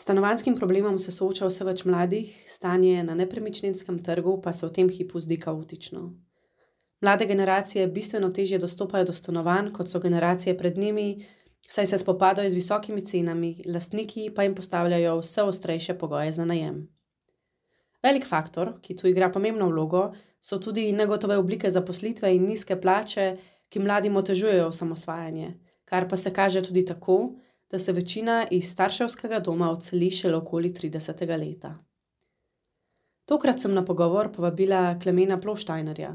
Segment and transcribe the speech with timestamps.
[0.00, 4.88] stanovanskim problemom se sooča vse več mladih, stanje na nepremičninskem trgu pa se v tem
[4.88, 6.06] hipu zdi kaotično.
[7.04, 11.24] Mlade generacije bistveno težje dostopajo do stanovanj, kot so generacije pred njimi,
[11.68, 16.80] saj se spopadajo z visokimi cenami, lastniki pa jim postavljajo vse ostrejše pogoje za najem.
[18.02, 20.10] Velik faktor, ki tu igra pomembno vlogo,
[20.40, 23.34] so tudi negotove oblike zaposlitve in nizke plače,
[23.68, 25.52] ki mladim otežujejo osamosvajanje,
[25.84, 27.20] kar pa se kaže tudi tako,
[27.70, 31.38] da se večina iz starševskega doma odseli šele okoli 30.
[31.38, 31.78] leta.
[33.24, 36.14] Tokrat sem na pogovor povabila Klemena Ploštajnerja,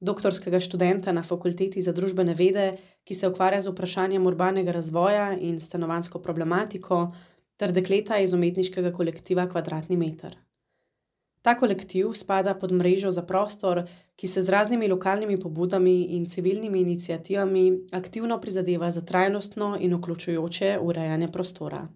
[0.00, 5.60] doktorskega študenta na fakulteti za družbene vede, ki se ukvarja z vprašanjem urbanega razvoja in
[5.60, 7.02] stanovansko problematiko,
[7.56, 10.38] ter dekleta iz umetniškega kolektiva Kvadratni meter.
[11.42, 13.82] Ta kolektiv spada pod mrežo za prostor,
[14.16, 20.78] ki se z raznimi lokalnimi pobudami in civilnimi inicijativami aktivno prizadeva za trajnostno in vključujoče
[20.82, 21.88] urejanje prostora.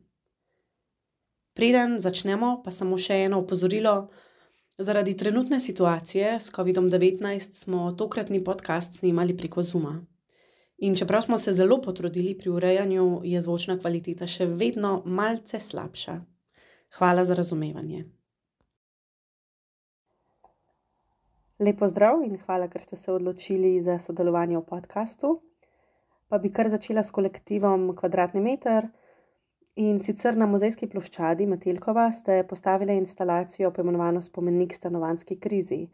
[1.55, 4.09] Preden začnemo, pa samo še eno opozorilo.
[4.79, 9.95] Zaradi trenutne situacije s COVID-19 smo tokratni podcast snimali preko Zuma.
[10.79, 16.21] In čeprav smo se zelo potrudili pri urejanju, je zvočna kvaliteta še vedno malce slabša.
[16.99, 18.05] Hvala za razumevanje.
[21.59, 25.29] Lepo zdrav in hvala, ker ste se odločili za sodelovanje v podkastu.
[26.29, 28.91] Pa bi kar začela s kolektivom Kvadratni meter.
[29.81, 35.87] In sicer na muzejski ploščadi Metelkova ste postavili instalacijo poimenovano Spomenik stanovanski krizi.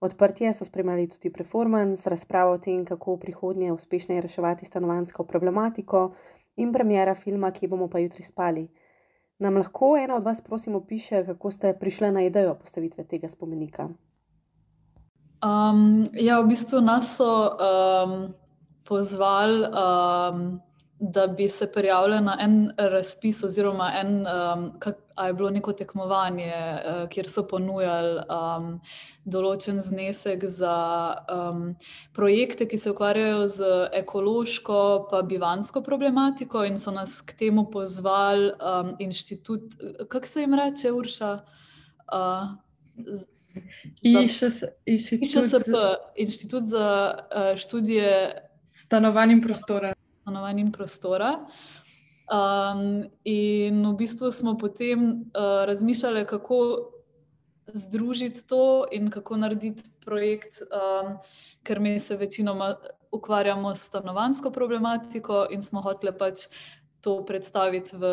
[0.00, 6.12] Odprtje so spremljali tudi performance, razpravo o tem, kako v prihodnje uspešneje reševati stanovansko problematiko,
[6.56, 8.68] in premjera filma, ki bomo pa jutri spali.
[9.38, 13.90] Nam lahko ena od vas, prosim, opiše, kako ste prišli na idejo postavitve tega spomenika?
[15.42, 18.34] Um, ja, v bistvu nas so um,
[18.86, 20.60] pozvali, um,
[21.00, 26.54] da bi se prijavili na en razpis, oziroma en, um, kak, je bilo neko tekmovanje,
[26.54, 28.68] uh, kjer so ponujali um,
[29.26, 30.76] določen znesek za
[31.26, 31.74] um,
[32.14, 34.78] projekte, ki se ukvarjajo z ekološko
[35.10, 39.74] in bivansko problematiko, in so nas k temu pozvali um, inštitut,
[40.06, 41.34] kako se jim reče, Urša.
[42.12, 43.26] Uh,
[44.02, 44.64] IŠSP,
[46.16, 48.32] Inštitut za uh, študije
[48.64, 49.92] stanovanj in prostora.
[50.22, 51.32] Stanovanj in prostora.
[52.32, 56.88] Um, in v bistvu smo potem uh, razmišljali, kako
[57.74, 61.18] združiti to in kako narediti projekt, um,
[61.62, 62.76] ker mi se večinoma
[63.12, 66.48] ukvarjamo s stanovansko problematiko in smo hoteli pač
[67.02, 68.04] to predstaviti v,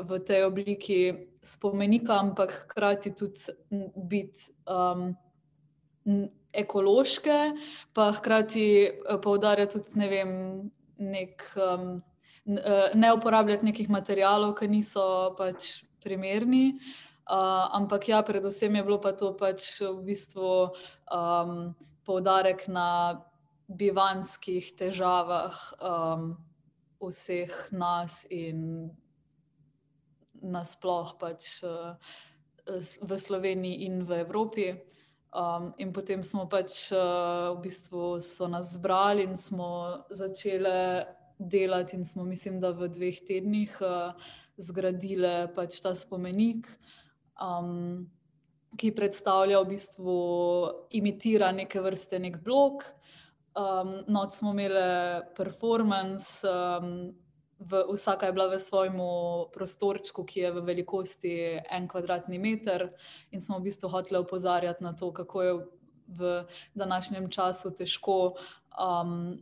[0.00, 1.00] v tej obliki
[1.44, 3.52] spomenika, ampak hkrati tudi
[3.96, 5.12] biti um,
[6.52, 7.38] ekološke,
[7.92, 10.32] pa hkrati eh, poudarjati tudi ne vem,
[10.98, 12.00] nek, um,
[12.94, 16.80] ne uporabljati nekih materijalov, ki niso pač primerni.
[17.30, 20.72] Uh, ampak ja, predvsem je bilo pa to pač v bistvu
[21.12, 23.20] um, poudarek na
[23.70, 26.34] bivanskih težavah um,
[27.00, 28.90] vseh nas in
[30.40, 31.96] nasploh pač uh,
[33.00, 34.68] v Sloveniji in v Evropi.
[35.30, 41.06] Um, in potem smo pač uh, v bistvu so nas zbrali in smo začeli
[41.38, 44.10] delati, in smo, mislim, da v dveh tednih uh,
[44.58, 46.66] zgradili pač ta spomenik,
[47.38, 48.10] um,
[48.74, 50.16] ki predstavlja v bistvu
[50.98, 52.84] imitira neke vrste nek blok.
[53.50, 56.46] Um, no, smo imeli performance.
[56.46, 57.14] Um,
[57.60, 58.96] v, vsaka je bila v svojem
[59.52, 61.34] prostorčku, ki je v velikosti
[61.70, 62.88] en kvadratni meter,
[63.30, 65.52] in smo v bistvu hoteli opozarjati na to, kako je
[66.10, 66.44] v
[66.74, 68.34] današnjem času težko
[68.74, 69.38] um,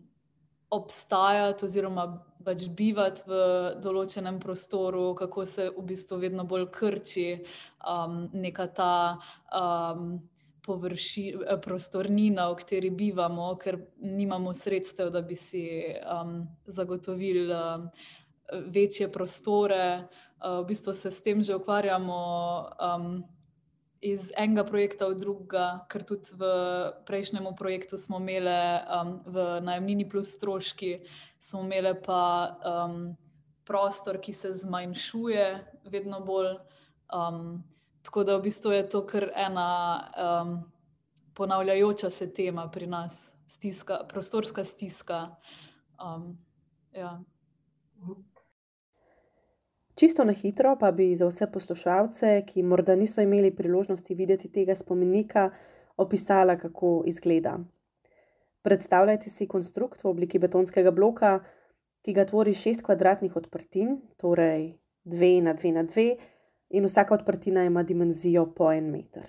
[0.71, 3.39] obstajati oziroma pač bivati v
[3.83, 7.29] določenem prostoru, kako se v bistvu vedno bolj krči
[7.85, 9.19] um, neka ta.
[9.53, 10.19] Um,
[10.69, 11.25] Površi,
[11.65, 15.65] prostornina, v kateri bivamo, ker nimamo sredstev, da bi si
[16.05, 17.89] um, zagotovili um,
[18.75, 20.05] večje prostore.
[20.37, 22.21] Uh, v bistvu se s tem že ukvarjamo
[22.77, 23.25] um,
[24.05, 26.51] iz enega projekta v drugega, ker tudi v
[27.09, 31.01] prejšnjem projektu smo imeli um, v najemnini plus stroški,
[31.41, 33.17] smo imeli pa um,
[33.65, 35.49] prostor, ki se zmanjšuje,
[35.89, 36.61] vedno bolj.
[37.09, 37.65] Um,
[38.09, 40.53] tako da v bistvu je to kar ena um,
[41.35, 45.37] ponavljajoča se tema pri nas, stiska, prostorska stiska.
[46.01, 46.39] Um,
[46.93, 47.21] ja.
[49.95, 54.75] Čisto na hitro pa bi za vse poslušalce, ki morda niso imeli priložnosti videti tega
[54.75, 55.51] spomenika,
[55.97, 57.59] opisala, kako izgleda.
[58.63, 61.43] Predstavljajte si konstrukt v obliki betonskega bloka,
[62.01, 66.09] ki ga tvori šest kvadratnih odprtin, torej dve na dve na dve,
[66.71, 69.27] in vsaka odprtina ima dimenzijo po en meter.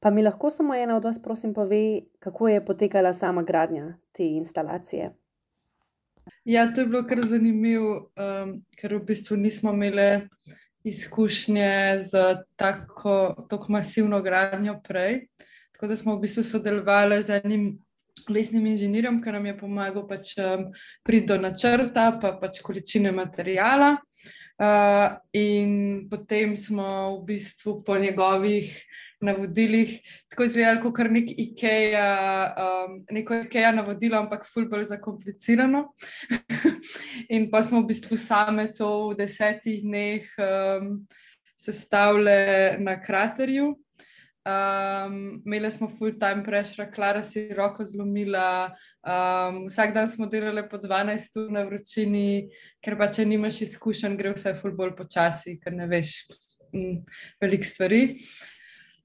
[0.00, 4.26] Pa mi lahko samo ena od vas, prosim, pove, kako je potekala sama gradnja te
[4.26, 5.12] instalacije.
[6.44, 10.28] Ja, to je bilo kar zanimivo, um, ker v bistvu nismo imeli
[10.84, 12.24] izkušnje z
[12.56, 15.26] tako, tako masivno gradnjo prej.
[15.72, 17.78] Tako da smo v bistvu sodelovali z enim
[18.28, 20.66] lesnim inženirjem, ki nam je pomagal pač, um,
[21.02, 23.96] priti do načrta, pa pač količine materijala.
[23.98, 24.41] Uh,
[25.32, 25.72] in
[26.10, 28.70] potem smo v bistvu po njegovih
[29.22, 30.00] navodilih
[30.30, 32.06] tako izvedeli, kot kar nek IKEA,
[32.58, 35.84] um, neko IKEA navodilo, ampak ful bolj zakomplicirano.
[37.34, 41.06] in pa smo v bistvu same v desetih dneh um,
[41.58, 43.72] sestavljali na kraterju.
[44.42, 48.74] Um, imeli smo full time pressure, Klara si roko zlomila,
[49.06, 52.48] um, vsak dan smo delali po 12 ur na vročini,
[52.82, 56.16] ker pa če nimaš izkušenj, gre vse full bolj počasi, ker ne veš
[56.74, 57.04] m,
[57.38, 58.02] veliko stvari.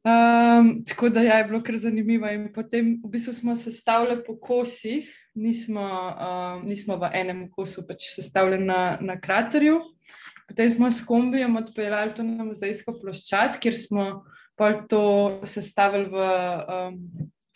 [0.07, 2.29] Um, tako da ja, je bilo kar zanimivo.
[2.33, 5.05] In potem v bistvu smo sestavljali po kosih,
[5.37, 9.83] nismo, um, nismo v enem kosu, pač sestavljali na, na kraterju.
[10.47, 14.07] Potem smo s kombijem odpeljali to na muzejsko ploščad, kjer smo
[14.57, 15.01] pol to
[15.45, 16.95] sestavili v, um,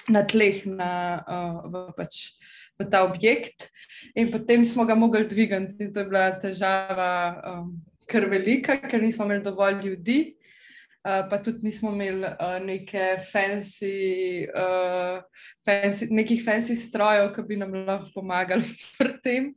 [0.10, 2.38] na tleh, na, uh, v, pač,
[2.78, 3.70] v ta objekt,
[4.14, 5.78] in potem smo ga mogli dvigati.
[5.82, 7.74] In to je bila težava, um,
[8.06, 10.20] ker velika, ker nismo imeli dovolj ljudi.
[11.02, 15.18] Uh, pa tudi nismo imeli uh, neke fancy, uh,
[15.66, 18.62] fancy, nekih fancy strojev, ki bi nam lahko pomagali
[19.02, 19.50] pri tem.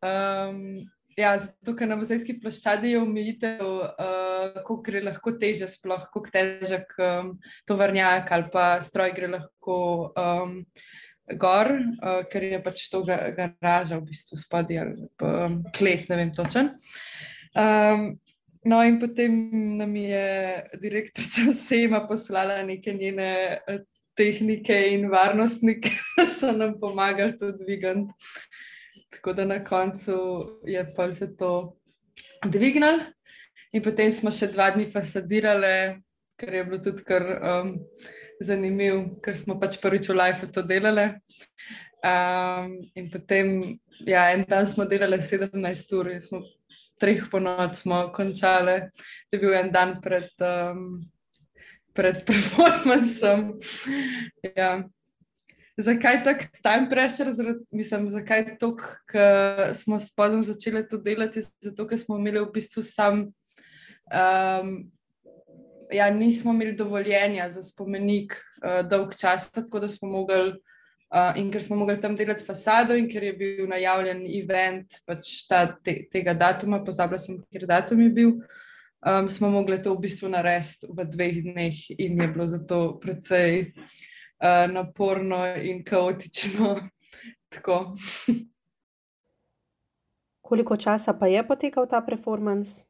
[0.00, 0.80] Um,
[1.16, 6.32] Ja, zato, ker na muzejski ploščadi je omejitev, uh, kako gre lahko teže, sploh kako
[6.32, 7.34] težek um,
[7.68, 9.76] tovrnjak ali pa stroj gre lahko
[10.16, 10.56] um,
[11.38, 16.20] gor, uh, ker je pač to garaža v bistvu spodaj ali pa um, kleh, ne
[16.22, 16.72] vem točen.
[17.52, 18.08] Um,
[18.64, 19.36] no in potem
[19.76, 20.26] nam je
[20.80, 23.32] direktorica Sema poslala neke njene
[23.68, 23.84] uh,
[24.16, 28.08] tehnike in varnostnike, da so nam pomagali to dvigati.
[29.12, 30.16] Tako da na koncu
[30.64, 31.76] je pa vse to
[32.48, 33.02] dvignil,
[33.72, 36.00] in potem smo še dva dni fasadirali,
[36.40, 37.74] kar je bilo tudi kar um,
[38.42, 41.12] zanimivo, ker smo pač prvič v Life to delali.
[42.02, 43.60] Um, in potem,
[44.08, 46.42] ja, en dan smo delali 17 ur, smo
[46.98, 48.78] treh po noč smo končali,
[49.30, 51.02] to je bil en dan pred, um,
[51.94, 53.52] pred performancem.
[54.56, 54.82] Ja.
[55.82, 58.72] Zakaj tako time pressure, zaradi, mislim, zakaj to,
[59.10, 61.42] ker smo spozno začeli to delati?
[61.42, 63.24] Zato, ker smo imeli v bistvu sam,
[64.12, 64.74] um,
[65.92, 71.50] ja, nismo imeli dovoljenja za spomenik uh, dolg čas, tako da smo mogli, uh, in
[71.50, 76.04] ker smo mogli tam delati fasado, in ker je bil najavljen event pač ta, te,
[76.12, 78.36] tega datuma, pozabila sem, kjer datum je bil.
[79.02, 83.72] Um, smo mogli to v bistvu narediti v dveh dneh, in je bilo zato precej
[83.72, 84.00] uh,
[84.72, 86.80] naporno in kaotično.
[90.42, 92.84] Koliko časa pa je potekal ta performance?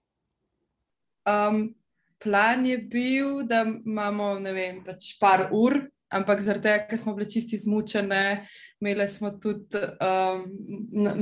[1.26, 1.74] Um,
[2.22, 5.76] plan je bil, da imamo vem, pač par ur,
[6.12, 8.46] ampak zaradi tega, ker smo bili čisti izmučene,
[8.80, 10.44] imeli smo tudi, um,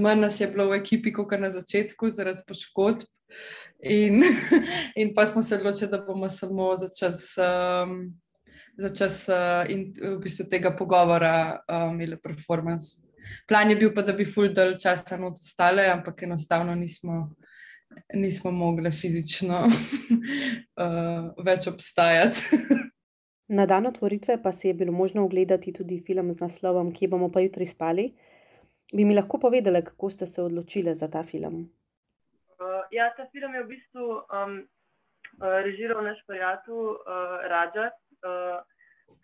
[0.00, 3.06] manj nas je bilo v ekipi, kot na začetku, zaradi poškodb.
[3.82, 4.24] In,
[5.00, 8.12] in pa smo se odločili, da bomo samo za čas um,
[8.80, 12.96] za čas uh, in v bistvu tega pogovora uh, imeli performance.
[13.48, 17.30] Plan je bil pa, da bi full del časa not ostale, ampak enostavno nismo,
[18.14, 22.40] nismo mogli fizično uh, več obstajati.
[23.56, 27.32] Na dan otvoritve pa se je bilo možno ogledati tudi film z naslovom Kje bomo
[27.32, 28.12] pa jutri spali.
[28.94, 31.70] Bi mi lahko povedali, kako ste se odločili za ta film?
[32.60, 34.54] Uh, ja, ta film je v bistvu um,
[35.42, 36.94] uh, režiral naš prijatelj uh,
[37.50, 37.90] Raja,
[38.26, 38.60] uh,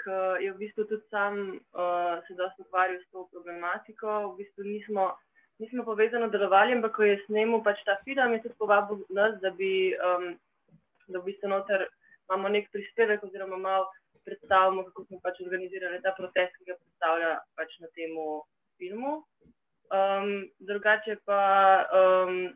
[0.02, 1.38] ki je v bistvu tudi sam
[1.74, 4.32] uh, se dosta ukvarjal s to problematiko.
[4.32, 5.04] V bistvu nismo,
[5.58, 9.50] nismo povezano delovali, ampak ko je snemal pač ta film, je tudi povabil nas, da
[9.50, 10.34] bi um,
[11.08, 11.86] v bistvu noter
[12.26, 13.86] imamo nek prispevek oziroma malo
[14.26, 18.14] predstavimo, kako smo pač organizirali ta protest, ki ga predstavlja pač na tem
[18.78, 19.22] filmu.
[19.86, 21.42] Um, drugače pa
[21.94, 22.50] um,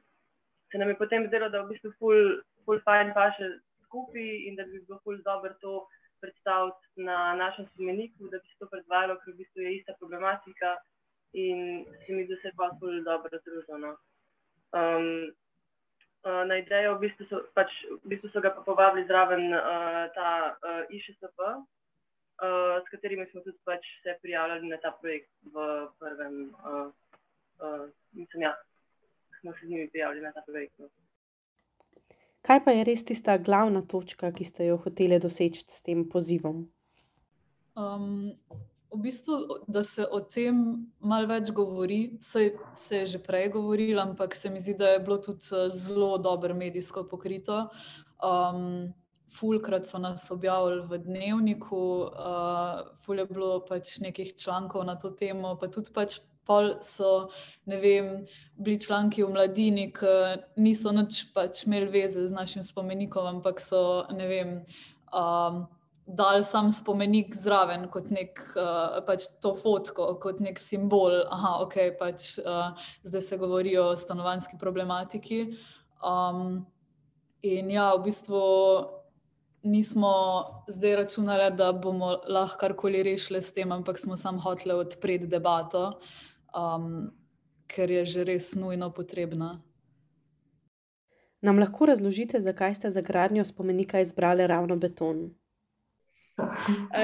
[0.73, 3.53] se nam je potem zdelo, da v bistvu ful, ful fajn pa še
[3.87, 5.87] skupaj in da bi bilo ful dobro to
[6.21, 10.77] predstaviti na našem spomeniku, da bi se to predvajalo, ker v bistvu je ista problematika
[11.33, 13.91] in se mi zdi, da se pa zelo dobro združeno.
[14.73, 15.31] Um,
[16.25, 17.73] uh, na idejo v bistvu so, pač,
[18.05, 23.45] v bistvu so ga pa povabili zraven uh, ta uh, IŠSP, uh, s katerimi smo
[23.47, 26.89] tudi pač se prijavljali na ta projekt v prvem, uh,
[27.63, 28.55] uh, mislim, ja,
[29.41, 30.79] smo se z njimi prijavili na ta projekt.
[30.79, 30.91] No.
[32.43, 36.65] Kaj pa je res tista glavna točka, ki ste jo hoteli doseči s tem pozivom?
[37.77, 38.33] Um,
[38.93, 39.37] v bistvu,
[39.69, 40.63] da se o tem
[40.99, 45.03] malo več govori, se, se je že prej govorilo, ampak se mi zdi, da je
[45.05, 47.69] bilo tudi eh, zelo dobro medijsko pokrito.
[48.25, 48.93] Um,
[49.31, 55.13] Fulkrat so nas objavili v dnevniku, uh, ful je bilo pač nekih člankov na to
[55.15, 57.31] temo, pa tudi pač pol so,
[57.67, 58.13] ne vem,
[58.59, 60.15] bili članki v mladini, ki
[60.61, 64.57] niso nič pač imeli veze z našim spomenikom, ampak so, ne vem,
[65.13, 65.67] um,
[66.07, 71.77] dali sam spomenik zraven kot nek, uh, pač to fotko, kot nek simbol, aha, ok,
[71.99, 72.75] pač uh,
[73.07, 75.45] zdaj se govori o stanovanski problematiki.
[76.03, 76.67] Um,
[77.43, 78.41] in ja, v bistvu.
[79.61, 80.11] Nismo
[80.73, 85.99] zdaj računali, da bomo lahko karkoli rešili s tem, ampak smo samo hoteli odpreti debato.
[86.55, 87.11] Um,
[87.71, 89.63] ker je že res nujno potrebna.
[91.41, 95.31] Nam lahko razložite, zakaj ste za gradnjo spomenika izbrali ravno beton?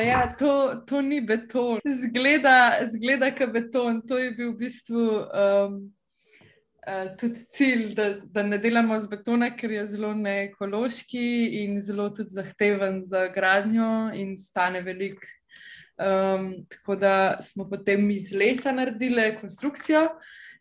[0.06, 4.00] Ja, to, to ni beton, zgleda, zgleda kot beton.
[4.08, 5.78] To je bil v bistvu um,
[6.88, 11.26] uh, tudi cilj, da, da ne delamo z betona, ker je zelo neekološki
[11.62, 15.24] in zelo tudi zahteven za gradnjo in stane veliko
[15.96, 20.08] Um, tako da smo potem iz lesa naredili konstrukcijo,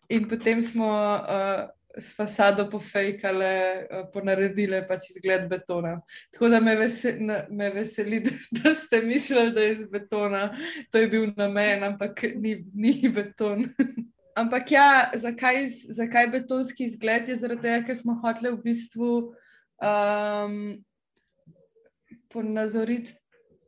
[0.10, 5.98] in potem smo uh, s fasado pofejkali, uh, ponaredili pač izgled betona.
[6.32, 10.58] Tako da me, vesel, na, me veseli, da, da ste mislili, da je iz betona.
[10.92, 13.66] To je bil namen, ampak ni, ni beton.
[14.42, 17.30] ampak ja, zakaj, zakaj betonski izgled?
[17.30, 19.12] Je zaradi tega, ker smo hoteli v bistvu.
[19.84, 20.60] Um,
[22.32, 23.16] Ponazoriti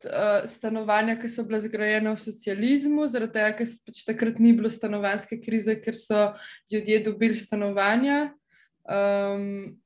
[0.06, 4.70] uh, stanovanja, ki so bila zgrajena v socializmu, zaradi tega, ker pač takrat ni bilo
[4.70, 6.32] stanovanske krize, ker so
[6.72, 8.34] ljudje dobili stanovanja.
[8.88, 9.78] Um,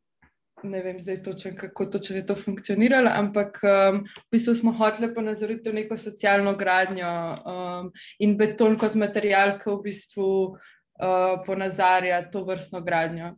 [0.63, 5.13] ne vem zdaj točno, kako točno je to funkcioniralo, ampak um, v bistvu smo hoteli
[5.13, 7.13] ponazoriti neko socialno gradnjo
[7.45, 13.33] um, in beton kot material, ki v bistvu uh, ponazarja to vrstno gradnjo.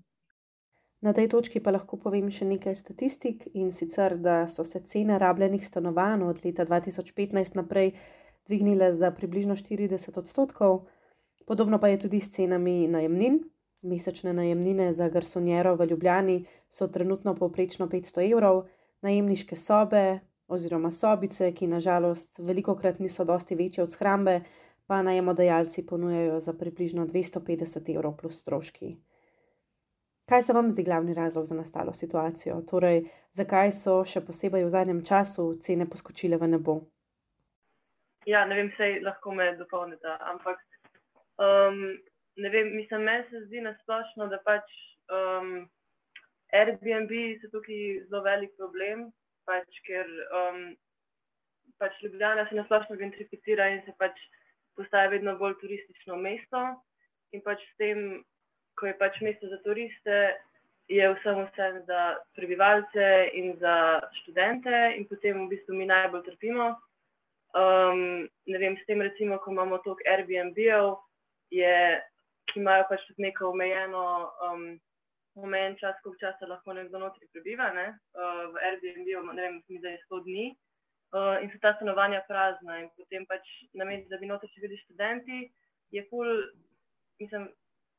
[1.04, 5.18] Na tej točki pa lahko povem še nekaj statistik in sicer, da so se cene
[5.20, 7.92] rabljenih stanovanj od leta 2015 naprej
[8.48, 10.88] dvignile za približno 40 odstotkov,
[11.44, 13.42] podobno pa je tudi s cenami najemnin.
[13.84, 16.38] Mesečne najemnine za garsonjero v Ljubljani
[16.72, 18.64] so trenutno povprečno 500 evrov,
[19.04, 24.40] najemniške sobe oziroma sobice, ki nažalost veliko krat niso dosti večje od shrambe,
[24.88, 28.96] pa najemodajalci ponujajo za približno 250 evrov plus stroški.
[30.30, 32.62] Kaj se vam zdi glavni razlog za nastalo situacijo?
[32.72, 33.02] Torej,
[33.36, 36.76] zakaj so še posebej v zadnjem času cene poskočile v nebo?
[38.26, 40.62] Ja, ne vem, sej lahko me dopolnite, ampak
[41.44, 41.82] um,
[42.40, 44.64] ne vem, mislim, meni se zdi nasplošno, da pač
[45.12, 45.68] um,
[46.56, 47.12] Airbnb
[47.42, 49.10] so tukaj zelo velik problem,
[49.44, 50.08] pač, ker
[50.40, 50.66] um,
[51.84, 54.16] pač Ljubljana se nasplošno gentrificira in se pač
[54.80, 56.64] postaja vedno bolj turistično mesto
[57.36, 58.24] in pač s tem
[58.80, 60.18] ko je pač mesto za turiste,
[60.88, 62.02] je vsem vsem za
[62.36, 66.76] prebivalce in za študente, in potem v bistvu mi najbolj trpimo.
[67.54, 70.98] Um, ne vem, s tem, recimo, ko imamo toliko Airbnb-ov,
[71.54, 74.04] ki imajo pač tudi neko omejeno,
[74.50, 74.66] um,
[75.38, 77.70] omejen čas, koliko časa lahko nekdo notri prebiva.
[77.78, 77.94] Ne?
[78.18, 80.46] Uh, v Airbnb-u, ne vem, mi zdaj 100 dni.
[81.14, 83.46] Uh, in so ta stanovanja prazna, in potem pač
[83.78, 85.44] na mestu, da bi notri še bili študenti,
[85.94, 86.26] je pol,
[87.22, 87.46] mislim,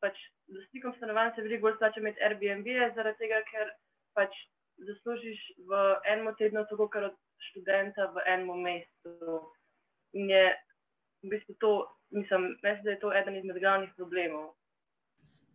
[0.04, 0.20] pač
[0.52, 3.72] lastnikom stanovanj se veliko bolj splača imeti Airbnb, zaradi tega, ker
[4.18, 4.36] pač
[4.88, 5.80] zaslužiš v
[6.12, 7.16] enem tednu toliko, kar od
[7.50, 9.40] študenta v enem mestu.
[10.14, 10.44] In je
[11.24, 11.72] v bistvu to,
[12.14, 14.52] mislim, mislim, da je to eden izmed glavnih problemov.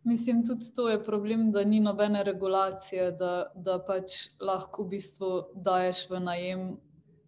[0.04, 5.30] Mislim, tudi to je problem, da ni nobene regulacije, da, da pač lahko v bistvu
[5.54, 6.62] daješ v najem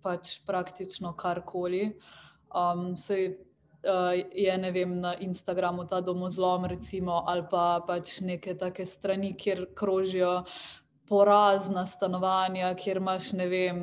[0.02, 1.93] pač praktično karkoli.
[2.52, 3.51] Um, uh,
[4.34, 10.44] je vem, na Instagramu ta domozlom, recimo, ali pa pač neke take strani, kjer krožijo.
[11.08, 13.80] Porazna stanovanja, kjer imaš vem,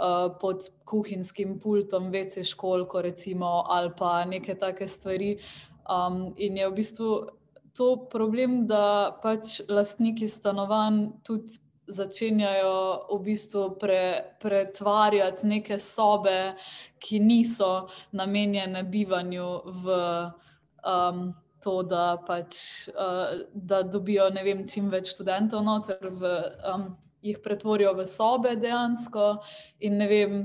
[0.00, 5.38] uh, pod kuhinjskim pultom vece školko, recimo, ali pa neke take stvari.
[5.90, 7.10] Um, in je v bistvu
[7.76, 11.58] to problem, da pač lastniki stanovanj tudi
[11.90, 16.54] začenjajo v bistvu pre, pretvarjati neke sobe,
[17.00, 19.50] ki niso namenjene bivanju
[19.84, 20.00] v
[20.86, 21.30] um,
[21.60, 26.32] to, da, pač, uh, da dobijo vem, čim več študentov noter, v,
[26.64, 26.86] um,
[27.22, 29.40] jih pretvorijo v sobe dejansko.
[29.84, 30.38] In ne vem,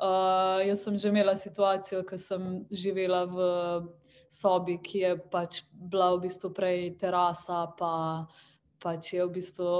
[0.00, 3.50] uh, jaz sem že imela situacijo, ko sem živela v.
[4.32, 8.24] Sobi, ki je pač bila v bistvu prej terasa, pa
[8.80, 9.72] pač je v bistvu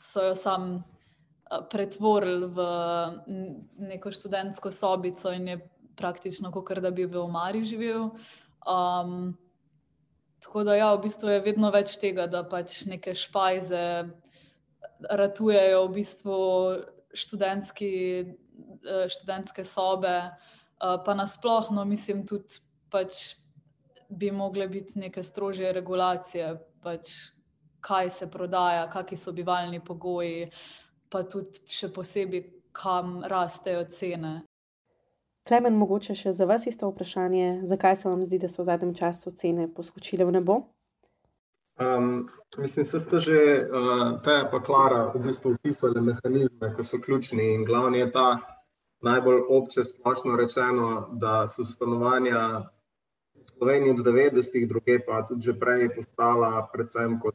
[0.00, 0.80] so jo sam
[1.70, 2.64] pretvorili v
[3.90, 5.58] neko študentsko sobico in je
[5.96, 8.10] praktično kot da bi v Omari živel.
[8.64, 9.36] Um,
[10.40, 13.82] tako da, ja, v bistvu je vedno več tega, da pač neke špajze
[15.10, 16.38] ratujejo v bistvu
[17.16, 17.92] študentski,
[19.10, 20.16] študentske sobe,
[20.80, 23.36] pa nasplošno mislim tudi pač
[24.08, 27.32] bi mogle biti neke strožje regulacije, pač
[27.80, 30.50] kaj se prodaja, kakšni so bivalni pogoji,
[31.08, 34.40] pa tudi še posebej, kam rastejo cene.
[35.48, 38.92] Klemen, mogoče še za vas isto vprašanje, zakaj se vam zdi, da so v zadnjem
[38.94, 40.60] času cene poskočile v nebo?
[41.80, 42.28] Um,
[42.60, 47.54] mislim, da ste že uh, te pa Klara v bistvu opisali mehanizme, ki so ključni
[47.54, 48.26] in glavni je ta
[49.00, 52.68] najbolj obče splošno rečeno, da so stanovanja
[53.56, 57.34] Sloveniji od 90-ih, druge pa tudi že prej postala predvsem kot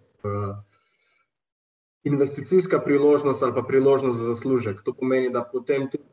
[2.04, 4.82] investicijska priložnost ali pa priložnost za zaslužek.
[4.84, 6.04] To pomeni, da potem tudi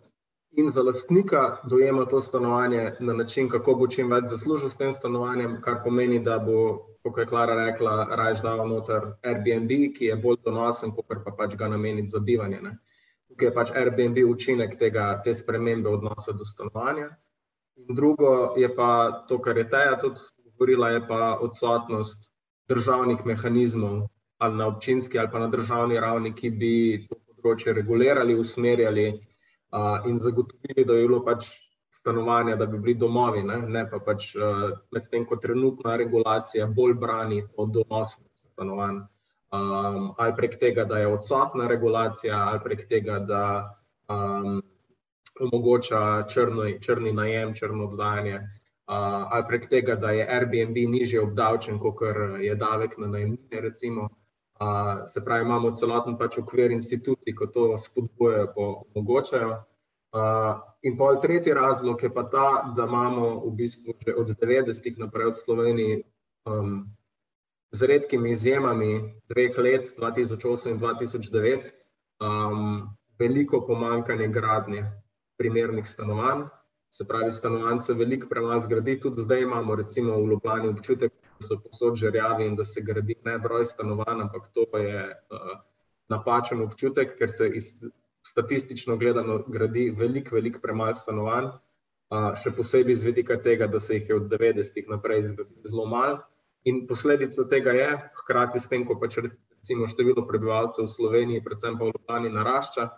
[0.53, 4.93] in za lastnika dojema to stanovanje na način, kako bo čim več zaslužil s tem
[4.93, 6.57] stanovanjem, kar pomeni, da bo,
[7.03, 11.57] kot je Klara rekla, raje dal noter Airbnb, ki je bolj donosen, kot pa pač
[11.57, 12.61] ga nameniti za bivanje.
[12.63, 12.77] Ne.
[13.29, 17.09] Tukaj je pač Airbnb učinek tega, te spremembe odnosa do stanovanja.
[17.81, 22.32] In drugo je pa to, kar je Teja tudi govorila, je pa odsotnost
[22.69, 24.07] državnih mehanizmov
[24.43, 26.75] ali na občinski ali pa na državni ravni, ki bi
[27.09, 31.47] to področje regulirali, usmerjali uh, in zagotovili, da je bilo pač
[31.93, 36.95] stanovanja, da bi bili domovi, ne, ne pa pač uh, medtem, ko trenutna regulacija bolj
[36.99, 39.03] brani od donosnosti stanovanj.
[39.53, 43.45] Um, ali prek tega, da je odsotna regulacija, ali prek tega, da
[44.09, 44.63] um,
[45.41, 48.41] omogoča črni, črni najem, črno oddajanje,
[48.87, 52.03] ali prek tega, da je Airbnb nižje obdavčen, kot
[52.41, 53.71] je davek na najemnine.
[54.63, 59.55] Uh, se pravi, imamo celoten pač okvir institucij, ki to spodbujajo, pa omogočajo.
[60.13, 64.99] Uh, in pol tretji razlog je pa ta, da imamo v bistvu že od 90-ih
[64.99, 66.03] naprej v Sloveniji,
[66.47, 66.85] um,
[67.73, 68.93] z redkimi izjemami,
[69.33, 71.73] dveh let, 2008 in 2009,
[72.21, 74.85] um, veliko pomankanje gradnje
[75.39, 76.45] primernih stanovanj.
[76.93, 81.47] Se pravi, stanovanj se veliko premalo zgradi, tudi zdaj imamo recimo v Ljubljani občutek, da
[81.47, 85.55] so posod žerjavi in da se gradi ne broj stanovanj, ampak to je uh,
[86.13, 87.71] napačen občutek, ker se iz,
[88.29, 93.97] statistično gledano gradi veliko, veliko premalo stanovanj, uh, še posebej z vidika tega, da se
[93.97, 96.21] jih je od 90-ih naprej zgradilo zelo malo.
[96.69, 97.89] In posledica tega je,
[98.21, 102.91] hkrati s tem, ko pač recimo število prebivalcev v Sloveniji, predvsem pa v Ljubljani, narašča,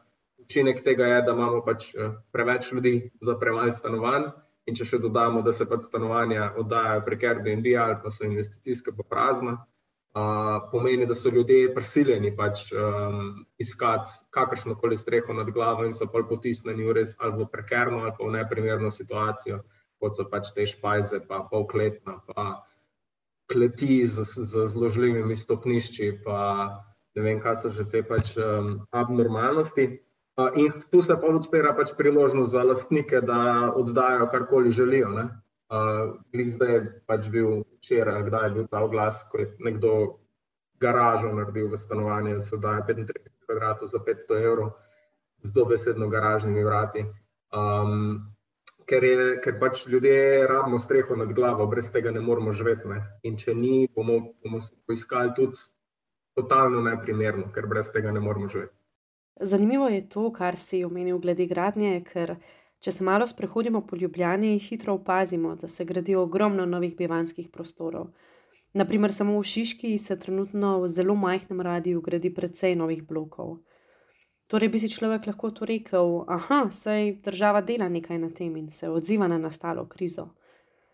[0.44, 4.30] učinek tega je, da imamo pač eh, preveč ljudi za premalo stanovanj.
[4.64, 8.94] In če še dodamo, da se pač stanovanja oddajajo prek Airbnb ali pa so investicijska
[8.96, 9.58] pa prazna,
[10.16, 15.92] uh, pomeni, da so ljudje prisiljeni pač um, iskati kakršno koli streho nad glavo in
[15.92, 19.60] so pač potisnjeni v res ali v prekerno ali pa v neprimerno situacijo,
[20.00, 22.64] kot so pač te špajze, pa polkletna, pa
[23.52, 26.40] kleti z, z zložljivimi stopnišči, pa
[27.14, 29.90] ne vem, kaj so že te pač um, abnormalnosti.
[30.36, 35.12] In tu se pa odpira pač priložnost za lastnike, da oddajo karkoli želijo.
[36.32, 39.92] Glede zdaj je pač bil včeraj, kdaj je bil ta oglas, ko je nekdo
[40.82, 44.70] garažo naredil v stanovanju, da se daje 35 kvadratov za 500 evrov
[45.42, 47.06] z dobesedno garažnimi vrati.
[47.54, 48.34] Um,
[48.90, 52.88] ker, je, ker pač ljudje rabimo streho nad glavo, brez tega ne moremo živeti.
[52.88, 53.02] Ne?
[53.22, 55.62] In če ni, bomo, bomo poiskali tudi
[56.34, 58.74] totalno neprimerno, ker brez tega ne moremo živeti.
[59.40, 62.36] Zanimivo je to, kar si omenil glede gradnje, ker
[62.80, 68.12] če se malo sprehodimo po Ljubljani, hitro opazimo, da se gradi ogromno novih bivanskih prostorov.
[68.74, 73.58] Naprimer, samo v Šiški se trenutno v zelo majhnem radiju gradi precej novih blokov.
[74.46, 78.70] Torej bi si človek lahko to rekel, aha, saj država dela nekaj na tem in
[78.70, 80.28] se odziva na nastalo krizo.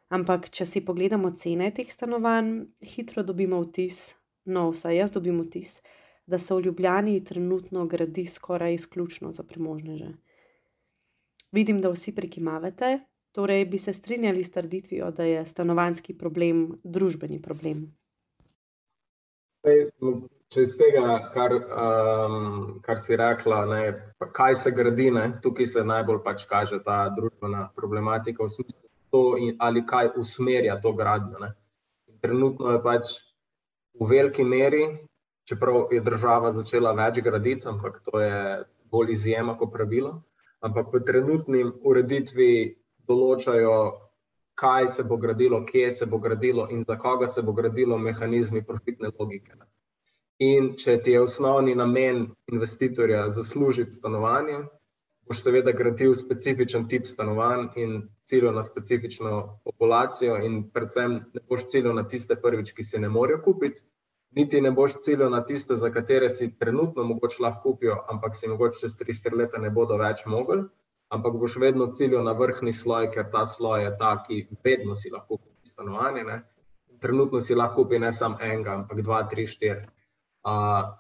[0.09, 5.81] Ampak, če si pogledamo cene teh stanovanj, hitro dobimo vtis, no, vsaj jaz dobim vtis,
[6.31, 10.13] da se v Ljubljani trenutno gradi skoraj izključno za premožneže.
[11.53, 13.01] Vidim, da vsi prikimavate,
[13.35, 17.89] torej bi se strinjali s trditvijo, da je stanovanski problem družbeni problem.
[20.51, 23.83] Če iz tega, kar, um, kar si rekla, ne,
[24.39, 29.25] kaj se gradi, ne, tukaj se najbolj pač kaže ta družbena problematika, v smislu, to,
[29.59, 31.53] ali kaj usmerja to gradnjo.
[32.23, 33.15] Trenutno je pač
[33.99, 34.85] v veliki meri
[35.51, 38.43] čeprav je država začela več graditi, ampak to je
[38.91, 40.21] bolj izjema kot pravilo.
[40.61, 42.51] Ampak v trenutni ureditvi
[43.09, 43.75] določajo,
[44.61, 48.63] kaj se bo gradilo, kje se bo gradilo in za koga se bo gradilo, mehanizmi
[48.67, 49.57] profitne logike.
[50.45, 54.61] In če ti je osnovni namen investitorja zaslužiti stanovanje,
[55.29, 57.97] boš seveda gradil specifičen tip stanovanj in
[58.29, 63.09] ciljal na specifično populacijo, in predvsem ne boš ciljal na tiste prvič, ki si ne
[63.09, 63.85] morejo kupiti,
[64.31, 68.49] niti ne boš ciljal na tiste, za katere si trenutno mogoče lahko kupijo, ampak si
[68.49, 70.63] mogoče čez 3-4 leta ne bodo več mogli.
[71.11, 75.11] Ampak boš vedno ciljal na vrhni sloj, ker ta sloj je ta, ki vedno si
[75.11, 76.25] lahko kupi stanovanje.
[76.25, 76.43] Ne?
[77.03, 79.89] Trenutno si lahko kupi ne samo enega, ampak dva, tri, štiri.
[80.47, 80.95] Uh,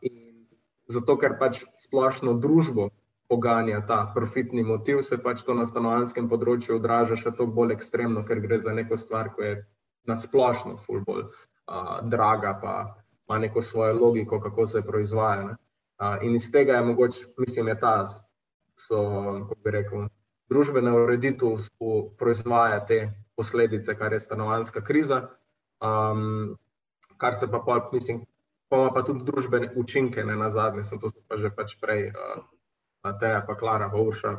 [0.90, 2.88] zato, ker pač splošno družbo
[3.30, 8.24] poganja ta profitni motiv, se pač to na stanovanskem področju odraža še toliko bolj ekstremno,
[8.26, 9.52] ker gre za neko stvar, ki je
[10.10, 12.74] na splošno, ful bolj uh, draga, pa
[13.30, 15.44] ima neko svojo logiko, kako se proizvaja.
[15.44, 18.06] Uh, in iz tega je mogoče, mislim, je ta,
[18.78, 18.96] so,
[19.48, 20.08] kako bi rekel,
[20.50, 21.54] družbena ureditev
[22.18, 25.28] proizvaja te posledice, kar je stanovanska kriza,
[25.80, 26.56] um,
[27.16, 28.24] kar se pa, pol, mislim,
[28.68, 32.10] pa ima pa tudi družbene učinke, ne na zadnje, sem to pa že pač prej,
[32.10, 32.42] uh,
[33.20, 34.36] Teja pa Klara Vovša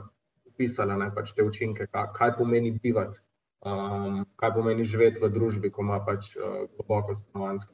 [0.51, 3.17] opisala, ne pač te učinke, kaj, kaj pomeni bivati.
[3.61, 7.73] Um, kaj pomeni živeti v družbi, ko ima pač uh, globoko stanovansko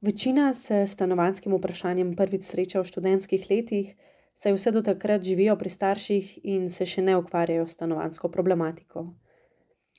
[0.00, 3.96] Večina se s stanovanskim vprašanjem prvič sreča v študentskih letih,
[4.34, 9.02] saj vse do takrat živijo pri starših in se še ne ukvarjajo s stanovansko problematiko.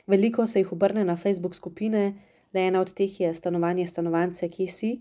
[0.08, 2.16] Veliko se jih obrne na Facebook skupine,
[2.54, 4.92] le ena od teh je stanovanje stanovance, ki si,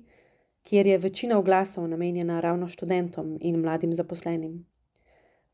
[0.69, 4.67] kjer je večina oglasov namenjena ravno študentom in mladim zaposlenim.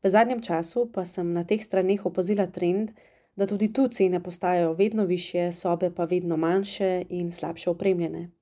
[0.03, 2.91] V zadnjem času pa sem na teh straneh opazila trend,
[3.35, 8.36] da tudi tu cene postajajo vedno više, sobe pa vedno manjše in slabše opremljene.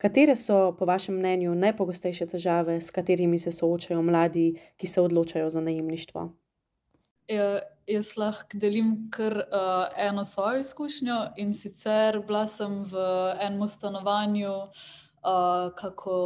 [0.00, 5.50] Katere so, po vašem mnenju, najpogostejše težave, s katerimi se soočajo mladi, ki se odločajo
[5.50, 6.22] za najemništvo?
[7.28, 11.18] Ja, jaz lahko delim kar uh, eno svojo izkušnjo.
[11.36, 13.04] In sicer bila sem v
[13.44, 16.16] enem stanovanju, uh, kako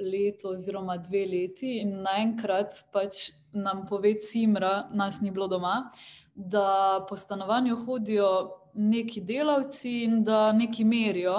[0.00, 5.90] leto, oziroma dve leti, in naenkrat pač nam pove Cimra, nas ni bilo doma,
[6.34, 8.30] da po stanovanju hodijo
[8.74, 11.36] neki delavci in da neki merijo.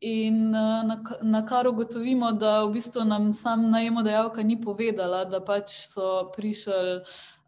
[0.00, 5.40] In eh, na, na kar ugotovimo, da v bistvu nam sam najemodajalka ni povedala, da
[5.40, 7.00] pač so prišli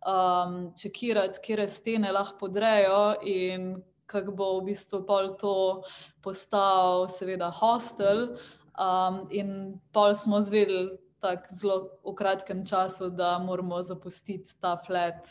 [0.06, 5.82] um, čekirati, kje stene lahko podrejo in kako bo v bistvu pol to
[6.24, 8.38] postal, seveda, hostel.
[8.78, 15.28] Um, in pol smo zvedeli tako zelo v kratkem času, da moramo zapustiti ta flat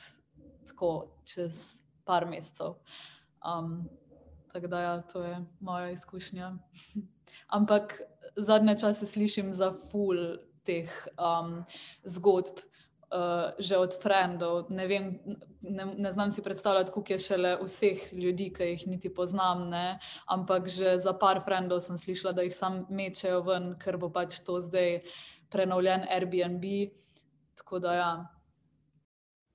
[0.67, 2.77] tako čez par mesecev.
[3.41, 3.87] Um,
[4.57, 6.57] Tako da, ja, to je moja izkušnja.
[7.47, 8.01] Ampak
[8.35, 10.17] zadnje čase slišim za ful
[10.65, 11.59] teh um,
[12.01, 14.71] zgodb, uh, že od frendov.
[14.73, 15.19] Ne, vem,
[15.61, 19.69] ne, ne znam si predstavljati, koliko je šele vseh ljudi, ki jih niti poznam.
[19.69, 19.99] Ne?
[20.25, 24.41] Ampak že za par frendov sem slišala, da jih sam mečejo ven, ker bo pač
[24.41, 25.03] to zdaj
[25.53, 26.65] prenovljen Airbnb.
[27.61, 28.11] Tako da, ja.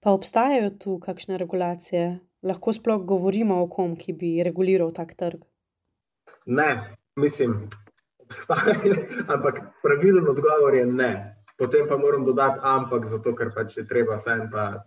[0.02, 2.20] Pa obstajajo tu kakšne regulacije?
[2.42, 5.44] lahko sploh govorimo o kom, ki bi reguliral tak trg?
[6.46, 7.68] Ne, mislim,
[8.22, 8.74] obstaja,
[9.34, 11.12] ampak pravilen odgovor je ne.
[11.58, 14.84] Potem pa moram dodati ampak, zato ker pač je treba vsem pa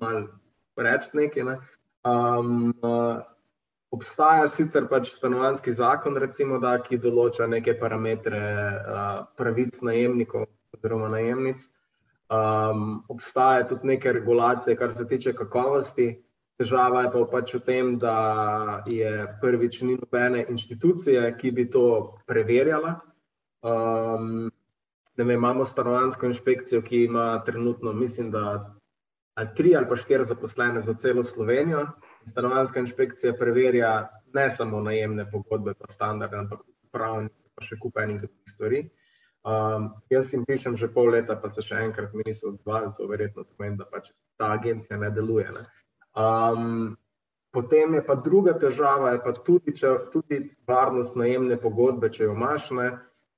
[0.00, 0.28] malo
[0.76, 1.44] reči nekaj.
[1.44, 1.56] Ne.
[2.04, 2.74] Um,
[3.92, 11.08] obstaja sicer pač stanovanski zakon, recimo, da, ki določa neke parametre uh, pravic najemnikov oziroma
[11.12, 11.64] najemnic.
[12.30, 16.12] Um, obstaja tudi neke regulacije, kar se tiče kakovosti.
[16.60, 22.14] Težava je pa pač v tem, da je prvič ni nobene inštitucije, ki bi to
[22.28, 23.00] preverjala.
[23.66, 24.50] Um,
[25.16, 28.44] vem, imamo stanovansko inšpekcijo, ki ima trenutno, mislim, da
[29.34, 31.86] ali tri ali pa štiri zaposlene za celo Slovenijo.
[32.28, 37.98] Stanovanska inšpekcija preverja ne samo najemne pogodbe, pa standarde, ampak tudi pravne, pa še kup
[37.98, 38.82] enih drugih stvari.
[39.40, 43.06] Um, jaz jim pišem že pol leta, pa se še enkrat mi niso odzvali, to
[43.08, 45.46] verjetno pomeni, da pač ta agencija ne deluje.
[45.54, 45.62] Ne.
[46.12, 46.98] Um,
[47.54, 52.36] potem je pa druga težava, je pa tudi, če, tudi varnost najemne pogodbe, če jo
[52.36, 52.90] imaš, ne,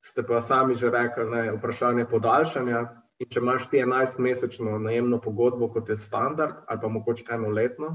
[0.02, 2.82] ste pa sami že rekli, ne, vprašanje podaljšanja.
[3.22, 7.92] In če imaš ti 11-mesečno najemno pogodbo, kot je standard, ali pa mogoče enoletno,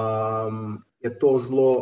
[0.00, 1.72] um, je to zelo,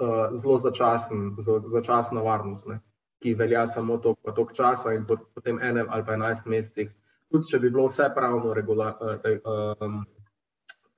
[0.00, 2.80] uh, zelo začasen, začasna varnost, ne,
[3.20, 6.88] ki velja samo toliko časa in potem enem ali pa 11 mesecih.
[7.30, 9.18] Tudi če bi bilo vse pravno regularno.
[9.44, 10.00] Uh, um,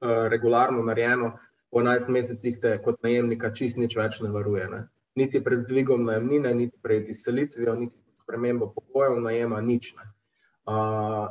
[0.03, 1.39] regularno narejeno,
[1.71, 4.69] po 11 mesecih te kot najemnika čist nič več ne varuje.
[4.69, 4.85] Ne.
[5.17, 10.09] Niti pred dvigom najemnine, niti pred izselitvijo, niti spremembo pogojev najema, nič ne.
[10.69, 11.29] Uh,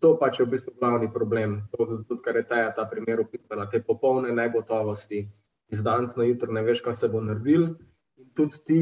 [0.00, 1.60] to pač je v bistvu glavni problem.
[1.72, 5.26] To tudi, kar je ta, ta primer opisala, te popolne negotovosti,
[5.72, 7.74] iz danes na jutro ne veš, kaj se bo naredil.
[8.16, 8.80] In tudi ti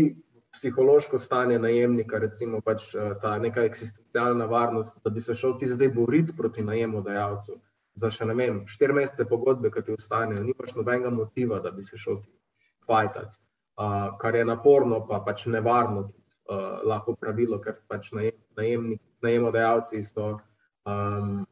[0.55, 2.89] psihološko stanje najemnika, recimo pač
[3.23, 7.59] ta neka eksistencialna varnost, da bi se šel ti zdaj boriti proti najemodajalcu
[7.95, 11.71] za še ne vem, štiri mesece pogodbe, ki ti ostanejo, ni pač nobenega motiva, da
[11.75, 12.31] bi se šel ti
[12.87, 13.39] fajtati.
[13.75, 20.03] Uh, kar je naporno, pa pač nevarno, tudi, uh, lahko pravilo, ker pač najem, najemodajalci
[20.07, 20.37] so.
[20.87, 21.43] Um,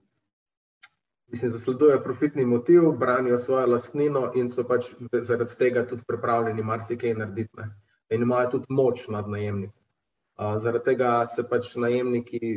[1.32, 4.90] Mislim, zasledujejo profitni motiv, branijo svojo lastnino in so pač
[5.24, 7.56] zaradi tega tudi pripravljeni marsikaj narediti.
[7.56, 7.70] Ne.
[8.12, 9.78] In imajo tudi moč nad najemniki.
[10.38, 12.52] Zaradi tega se pač najemniki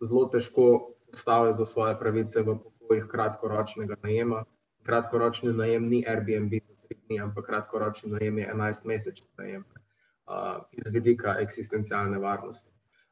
[0.00, 0.66] zelo težko
[1.10, 4.44] postavijo za svoje pravice v pogojih kratkoročnega najema.
[4.84, 10.92] Kratkoročni najem ni Airbnb za tri dni, ampak kratkoročni najem je 11-mesečni najem uh, iz
[10.92, 12.70] vidika eksistencialne varnosti.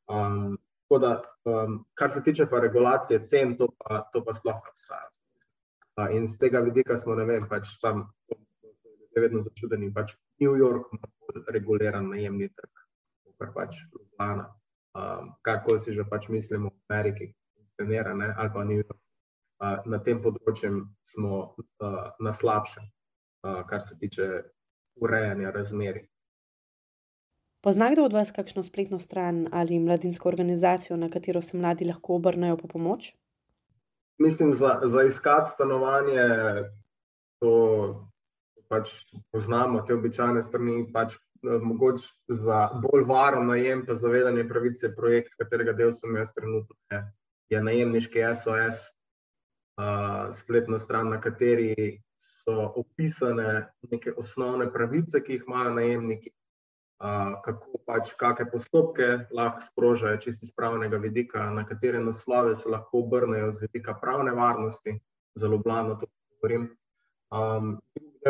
[0.08, 0.58] Um,
[1.00, 5.08] da, um, kar se tiče pa regulacije cen, to pa, to pa sploh ne obstaja.
[5.96, 8.10] Uh, in z tega vidika smo, ne vem, pač sam
[9.20, 9.92] vedno začudeni.
[9.94, 12.82] Pač New York ima bolj reguliran najemni trg,
[13.38, 14.48] kot pač Ljubljana.
[14.92, 18.34] Um, Karkoli si že pač mislimo v Ameriki, funkcionira, ne?
[18.36, 18.98] ali pa New York
[19.86, 21.54] na tem področju smo
[22.20, 22.88] na slabšem,
[23.42, 24.28] kar se tiče
[25.02, 26.06] urejanja razmeri.
[27.62, 32.18] Pozna kdo od vas kakšno spletno stran ali mladinsko organizacijo, na katero se mladi lahko
[32.18, 33.12] obrnejo po pomoč?
[34.18, 36.26] Mislim, za, za iskati stanovanje,
[37.38, 37.52] to
[38.72, 38.94] pač
[39.34, 40.86] poznamo, te običajne strani.
[40.92, 42.08] Pač, mogoče
[42.42, 47.02] za bolj varen najem, pa zavedanje pravice, projekt, katerega del sem jaz trenutno, je,
[47.52, 48.84] je najemniški SOS,
[50.32, 56.30] spletna stran, na kateri so opisane neke osnovne pravice, ki jih imajo najemniki,
[57.02, 62.70] uh, kako pač, kakšne postopke lahko sprožajo čisti iz pravnega vidika, na katere naslove se
[62.70, 65.00] lahko obrnejo z vidika pravne varnosti,
[65.34, 66.70] zelo blano to govorim.
[67.32, 67.80] Um,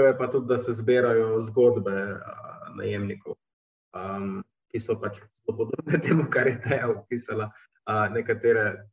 [0.01, 3.37] je pa tudi, da se zbirajo zgodbe uh, najemnikov,
[3.97, 4.41] um,
[4.73, 7.51] ki so pač podobne temu, kar je Teja opisala.
[7.83, 8.87] Uh, nekatere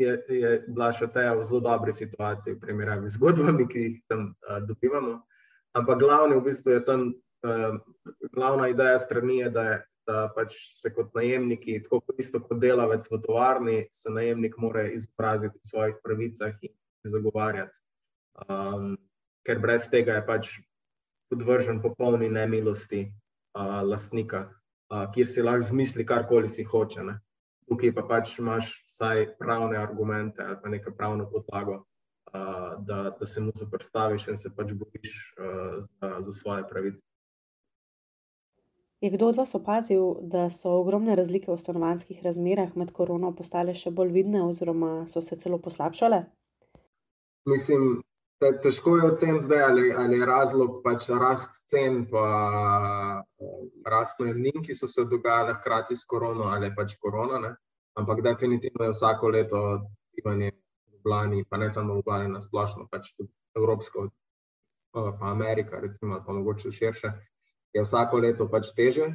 [0.00, 3.98] je, je bila še teja v zelo dobri situaciji, v primerjavi z zgodbami, ki jih
[4.08, 5.18] tam uh, dobivamo.
[5.76, 7.10] Ampak glavni v bistvu tam,
[7.46, 7.76] uh,
[8.34, 9.76] glavna ideja strani je, da, je,
[10.08, 15.58] da pač se kot najemniki, tako isto kot delavec v tovarni, se najemnik mora izobraziti
[15.58, 16.74] v svojih pravicah in
[17.04, 17.82] zagovarjati.
[18.48, 18.96] Um,
[19.46, 20.52] ker brez tega je pač
[21.30, 24.46] podvržen popolni nemilosti uh, lastnika,
[24.90, 27.04] uh, kjer si lahko zmisli karkoli si hoče.
[27.06, 27.20] Ne
[27.70, 33.26] tukaj pa pač imaš vsaj pravne argumente ali pa neko pravno podlago, uh, da, da
[33.26, 37.06] se mu zaprstaviš in se pač boriš uh, za, za svoje pravice.
[39.00, 43.72] Je kdo od vas opazil, da so ogromne razlike v stanovanjskih razmerah med korono postale
[43.74, 46.24] še bolj vidne, oziroma so se celo poslabšale?
[47.48, 48.02] Mislim,
[48.40, 53.24] težko je oceniti zdaj, ali, ali je razlog pač rast cen, pa
[53.86, 57.38] rast najemnin, ki so se dogajale hkrati s korono, ali pač korona.
[57.38, 57.54] Ne?
[58.00, 59.62] Ampak definitivno je vsako leto
[60.16, 64.08] bivanje v Ljubljani, pa ne samo v Ljubljani, na splošno, pač tudi Evropsko,
[64.92, 67.12] pa Amerika, recimo, ali pa mogoče širše,
[67.72, 69.12] je vsako leto pač teže.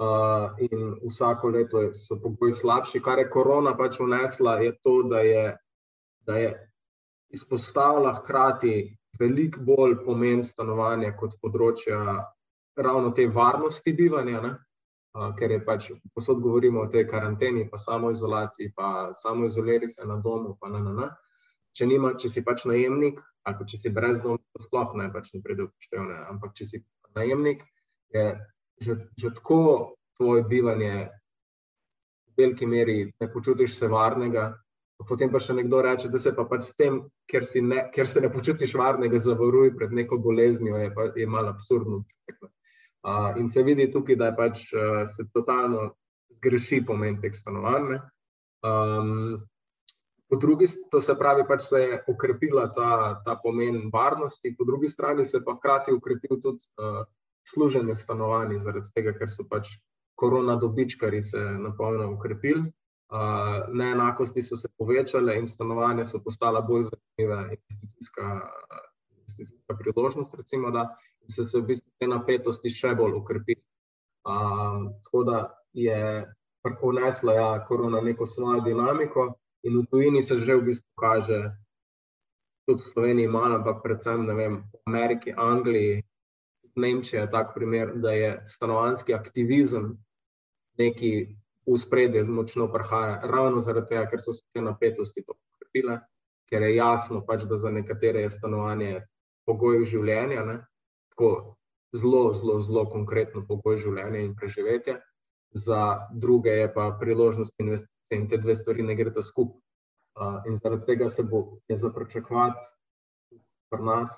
[0.00, 3.02] Uh, in vsako leto so pogoji slabši.
[3.04, 5.42] Kar je korona pač vnesla, je to, da je,
[6.24, 6.69] da je
[7.30, 12.00] izpostavila hkrati veliko bolj pomen stanovanja kot področja
[12.80, 18.10] ravno te varnosti bivanja, uh, ker je pač posod govorimo o tej karanteni, pa samo
[18.14, 20.56] izolaciji, pa samo izoliri se na domu.
[20.62, 21.10] Na, na, na.
[21.76, 25.42] Če, nima, če si pač najemnik, ali če si brez doma, sploh ne, pač ne
[25.44, 26.16] pride upoštevne.
[26.32, 26.82] Ampak če si
[27.14, 27.62] najemnik,
[28.14, 28.24] je
[28.80, 31.10] že, že tako tvoje bivanje
[32.30, 34.54] v veliki meri ne počutiš se varnega,
[35.08, 36.98] Potem pa še nekdo reče, da se pa pač s tem,
[37.30, 41.54] ker, ne, ker se ne počutiš varnega, zavaruj pred neko boleznijo, je, pa, je malo
[41.54, 42.02] absurdno.
[43.00, 45.94] Uh, in se vidi tukaj, da pač, uh, se totalno
[46.36, 47.96] zgreši pomen teh stanovanj.
[48.60, 49.38] Um,
[50.28, 52.90] po drugi strani, se pravi, pač se je okrepila ta,
[53.24, 57.06] ta pomen varnosti, po drugi strani se pa hkrati okrepil tudi uh,
[57.48, 59.78] služenje stanovanj, zaradi tega, ker so pač
[60.20, 62.68] korona dobičkari se napolno ukrepili
[63.72, 68.40] neenakosti so se povečale in stanovanja so postala bolj zanimiva investicijska,
[69.10, 70.96] investicijska priložnost, recimo, da
[71.28, 73.62] se, se v bistvu te napetosti še bolj ukrepile.
[75.04, 75.40] Tako da
[75.72, 76.26] je
[76.82, 81.40] unesla ja, korona neko svojo dinamiko in v tujini se že v bistvu kaže,
[82.66, 86.04] tudi v Sloveniji malo, ampak predvsem v Ameriki, Angliji,
[86.76, 89.98] Nemčija je tak primer, da je stanovanski aktivizem
[90.78, 96.00] neki v spredje močno prihaja, ravno zaradi tega, ker so se te napetosti pokrepile,
[96.50, 99.04] ker je jasno, pač, da za nekatere je stanovanje
[99.46, 100.58] pogoj življenja, ne?
[101.12, 101.56] tako
[101.96, 105.00] zelo, zelo, zelo konkretno pogoj življenja in preživetja.
[105.52, 109.58] za druge je pa priložnost investicij in te dve stvari ne greta skupaj.
[110.20, 112.66] Uh, in zaradi tega se bo je za pričakovati
[113.70, 114.12] pri nas,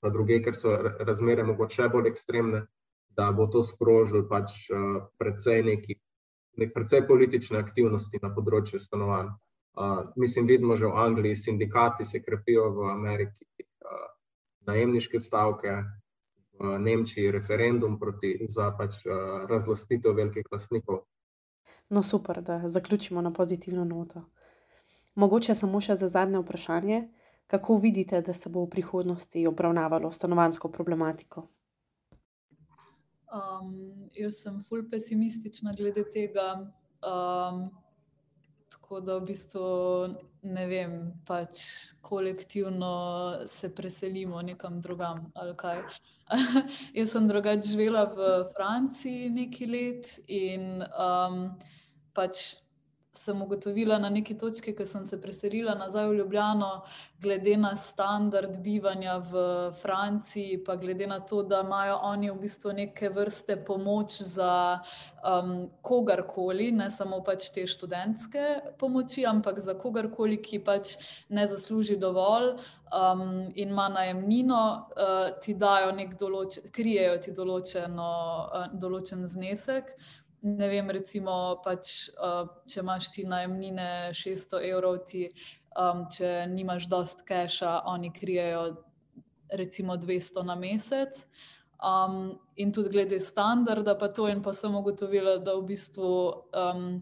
[0.00, 0.74] pa druge, ker so
[1.08, 2.66] razmere mogoče bolj ekstremne,
[3.08, 5.96] da bo to sprožil pač uh, predvsej neki,
[6.58, 9.30] nek predvsej politične aktivnosti na področju stanovanj.
[9.78, 14.08] Uh, mislim, vidimo že v Angliji, sindikati se krepijo v Ameriki, uh,
[14.66, 15.76] najemniške stavke,
[16.58, 21.04] v Nemčiji referendum proti, za pač, uh, razlastitev velikih lastnikov.
[21.88, 24.24] No, super, da zaključimo na pozitivno noto.
[25.14, 26.98] Mogoče samo še za zadnje vprašanje,
[27.46, 31.46] kako vidite, da se bo v prihodnosti obravnavalo stanovansko problematiko?
[33.28, 36.54] Um, jaz sem fulj pesimistična glede tega.
[37.04, 37.68] Um,
[38.72, 39.64] tako da v bistvu
[40.48, 40.94] ne vem,
[41.26, 41.60] pač
[42.00, 42.92] kolektivno
[43.46, 45.82] se preselimo nekam drugam ali kaj.
[46.98, 51.38] Jaz sem drugače živela v Franciji nekaj let in um,
[52.12, 52.58] pač
[53.12, 56.70] sem ugotovila na neki točki, ko sem se preselila nazaj v Ljubljano,
[57.20, 59.42] glede na standard bivanja v
[59.82, 64.78] Franciji, pa glede na to, da imajo oni v bistvu neke vrste pomoč za
[65.24, 71.96] um, kogarkoli, ne samo pač te študentske pomoči, ampak za kogarkoli, ki pač ne zasluži
[71.96, 72.54] dovolj.
[72.88, 74.60] Um, in ima najemnino,
[74.96, 78.12] uh, ti dajo nek določen, krijejo ti določeno,
[78.48, 79.92] uh, določen znesek,
[80.42, 85.28] ne vem, recimo, pač, uh, če imaš ti najemnine 600 evrov, ti,
[85.78, 88.68] um, če nimaš dost keša, oni krijejo
[89.50, 91.22] recimo 200 na mesec.
[91.78, 96.12] Um, in tudi glede standarda, pa to in pa sem ugotovila, da v bistvu.
[96.52, 96.92] Um,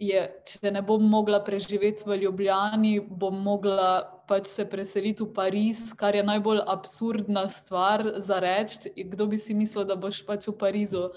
[0.00, 5.90] Je, če ne bom mogla preživeti v Ljubljani, bom mogla pač se preseliti v Pariz,
[5.98, 8.88] kar je najbolj absurdna stvar za reči.
[8.96, 11.10] Kdo bi si mislil, da boš pač v Parizu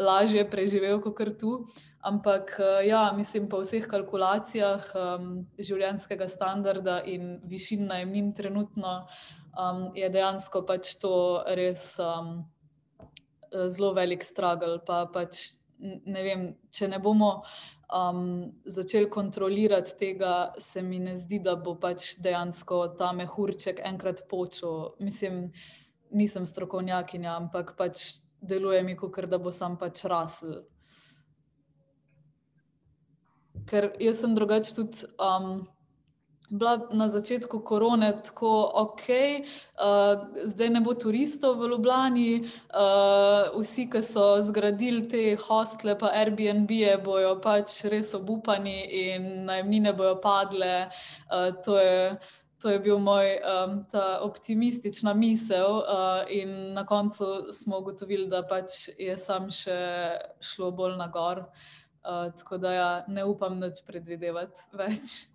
[0.00, 1.66] lažje preživel kot tu.
[2.00, 9.04] Ampak, eh, ja, mislim, po vseh kalkulacijah um, življenjskega standarda in višin najemnin, trenutno
[9.54, 12.42] um, je dejansko pač to res um,
[13.52, 14.80] zelo velik struggle.
[14.86, 17.42] Pa pač, ne vem, če ne bomo
[17.92, 24.24] um, začeli kontrolirati tega, se mi ne zdi, da bo pač dejansko ta mehurček enkrat
[24.30, 24.94] počel.
[25.00, 25.50] Mislim,
[26.10, 30.62] nisem strokovnjakinja, ampak pač deluje mi, kot da bo sam pač rasel.
[33.68, 35.62] Ker jaz sem drugače tudi um,
[36.52, 43.86] bila na začetku korone tako ok, uh, zdaj ne bo turistov v Ljubljani, uh, vsi,
[43.88, 50.92] ki so zgradili te hostle, pa Airbnb, bojo pač res obupani in najemnine bojo padle.
[51.32, 52.20] Uh, to je
[52.62, 53.72] to je bil moj um,
[54.22, 59.74] optimistična misel, uh, in na koncu smo ugotovili, da pač je sam še
[60.38, 61.42] šlo bolj na gor.
[62.06, 65.31] Uh, tako da ja, ne upam več predvidevati več.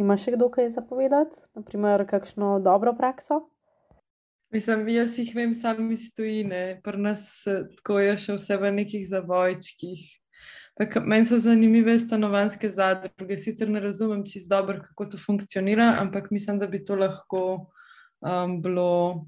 [0.00, 3.42] Ima še kdo kaj zapovedati, naprimer, kakšno dobro prakso?
[4.50, 7.26] Mislim, jaz jih vem, sami stojine, pri nas
[7.76, 10.06] tako je še vse v nekih zavojčkih.
[11.04, 13.36] Meni so zanimive stanovanske zadruge.
[13.38, 17.42] Sicer ne razumem čisto dobro, kako to funkcionira, ampak mislim, da bi to lahko
[18.24, 19.26] um, bilo,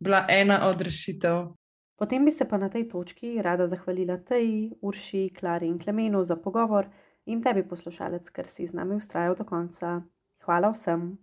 [0.00, 1.52] bila ena od rešitev.
[2.00, 6.40] Potem bi se pa na tej točki rada zahvalila Teji, Urši, Klari in Klemenu za
[6.40, 6.88] pogovor
[7.26, 10.02] in tebi, poslušalec, ker si z nami ustrajal do konca.
[10.44, 11.18] Hvala vsem.